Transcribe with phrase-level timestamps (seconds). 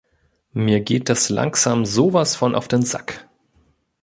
[0.53, 3.29] Mir geht das langsam sowas von auf den Sack.